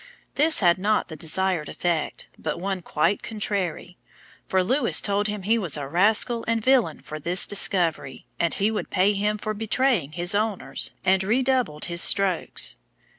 [0.33, 3.97] This had not the desired effect, but one quite contrary;
[4.47, 8.71] for Lewis told him he was a rascal and villain for this discovery, and he
[8.71, 12.77] would pay him for betraying his owners, and redoubled his strokes.